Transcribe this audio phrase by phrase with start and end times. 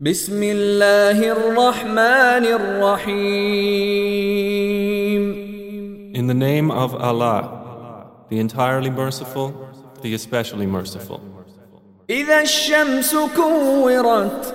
[0.00, 3.34] بسم الله الرحمن الرحيم
[6.14, 9.52] In the name of Allah, the entirely merciful,
[10.02, 11.20] the especially merciful.
[12.08, 14.54] إذا الشمس كورت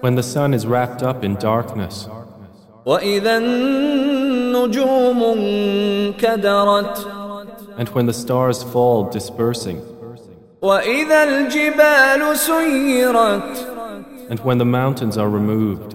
[0.00, 2.06] When the sun is wrapped up in darkness,
[2.86, 5.22] وإذا النجوم
[6.18, 6.98] انكدرت
[7.78, 9.80] and when the stars fall dispersing,
[10.62, 13.66] وإذا الجبال سيرت
[14.28, 15.94] and when the mountains are removed,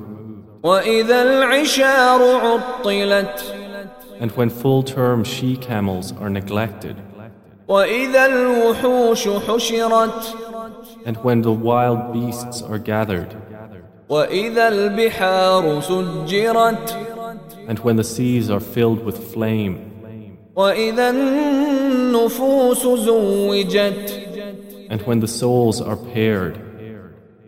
[4.20, 6.98] and when full term she camels are neglected,
[11.06, 13.36] and when the wild beasts are gathered,
[17.68, 19.90] and when the seas are filled with flame.
[24.90, 26.63] And when the souls are paired.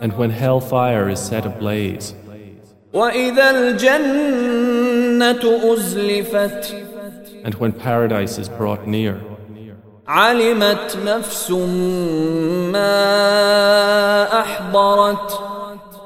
[0.00, 2.14] and when hellfire is set ablaze,
[2.92, 6.74] وإذا الجنة أزلفت
[7.44, 9.20] and when paradise is brought near,
[10.06, 11.50] علمت نفس
[12.70, 12.92] ما
[14.40, 15.52] أحضرت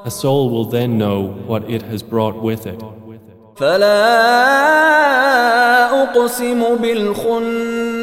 [0.05, 2.81] a soul will then know what it has brought with it.
[3.55, 3.97] فلا
[6.03, 7.97] أقسم بالخنس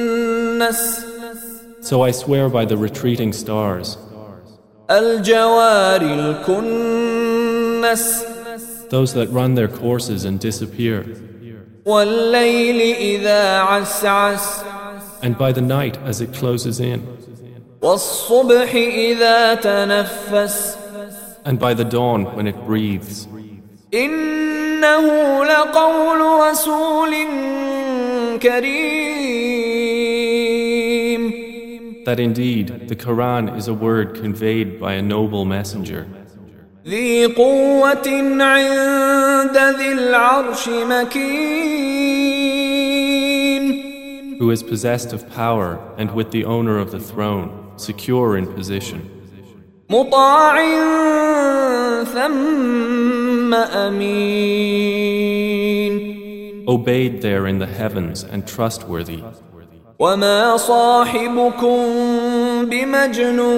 [1.88, 3.98] So I swear by the retreating stars,
[4.90, 8.24] الجوار الكنس
[8.88, 11.04] those that run their courses and disappear,
[11.86, 14.62] والليل إذا عسعس
[15.22, 17.02] and by the night as it closes in,
[17.82, 20.76] والصبح إذا تنفس
[21.44, 23.28] and by the dawn when it breathes.
[23.94, 27.12] إنه لقول رسول
[28.42, 29.07] كريم
[32.08, 36.06] That indeed the Quran is a word conveyed by a noble messenger,
[36.86, 38.08] ذي قوة
[38.40, 41.64] عند ذي العرش مكين
[44.38, 49.10] who is possessed of power and with the owner of the throne, secure in position,
[49.90, 50.56] مطاع
[52.04, 55.04] ثم أمين
[56.66, 59.22] obeyed there in the heavens and trustworthy.
[59.99, 61.77] وما صاحبكم
[62.65, 63.49] بمجنون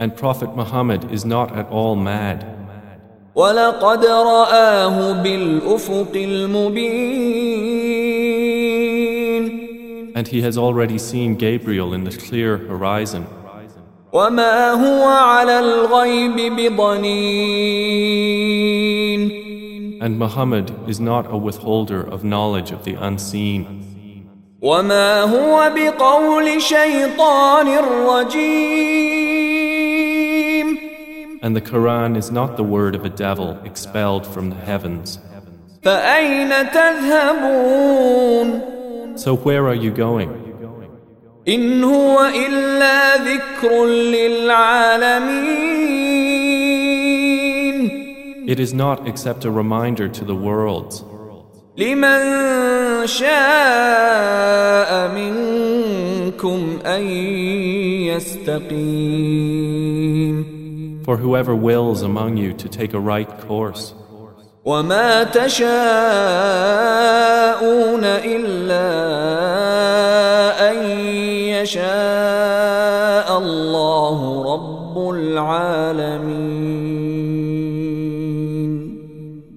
[0.00, 2.46] And Prophet Muhammad is not at all mad,
[3.34, 7.58] ولقد رآه بالأفق المبين
[10.14, 13.26] and he has already seen Gabriel in the clear horizon.
[14.12, 18.08] وما هو على الغيب بضنين
[20.07, 23.83] And Muhammad is not a withholder of knowledge of the unseen,
[24.61, 27.67] وما هو بقول شيطان
[28.07, 29.33] رجيم
[31.43, 35.19] and the Quran is not the word of a devil expelled from the heavens.
[35.83, 38.61] فأين تذهبون
[39.17, 40.29] So where are you going?
[41.47, 45.66] إن هو إلا ذكر للعالمين
[48.47, 51.03] It is not except a reminder to the worlds,
[51.77, 52.21] لمن
[53.07, 57.01] شاء منكم أن
[58.11, 59.43] يستقيم
[61.03, 63.93] for whoever wills among you to take a right course.
[64.65, 65.63] وما تشاءون
[68.03, 68.89] إلا
[70.71, 70.77] أن
[71.59, 76.46] يشاء الله رب العالمين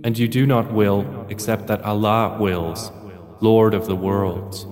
[0.03, 2.91] And you do not will except that Allah wills,
[3.39, 4.65] Lord of the worlds.